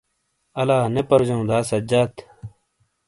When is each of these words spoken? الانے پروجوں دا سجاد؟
الانے 0.61 1.01
پروجوں 1.09 1.43
دا 1.49 1.57
سجاد؟ 1.69 2.11